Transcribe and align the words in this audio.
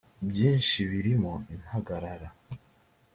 byinshi 0.29 0.79
birimo 0.91 1.33
impagarara 1.55 2.29